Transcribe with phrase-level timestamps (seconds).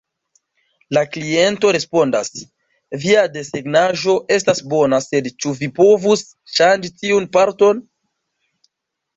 [0.97, 2.31] La kliento respondas:
[3.03, 6.27] "Via desegnaĵo estas bona, sed ĉu vi povus
[6.57, 7.85] ŝanĝi tiun parton?".